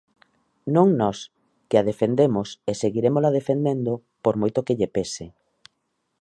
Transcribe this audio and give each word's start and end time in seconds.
Non 0.75 0.87
nós, 1.01 1.19
que 1.69 1.77
a 1.81 1.85
defendemos 1.89 2.47
e 2.69 2.71
seguirémola 2.83 3.35
defendendo 3.39 3.91
por 4.23 4.35
moito 4.41 4.65
que 4.65 4.77
lle 4.79 4.89
pese. 4.95 5.25